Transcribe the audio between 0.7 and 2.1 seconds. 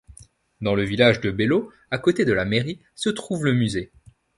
le village de Belleau, à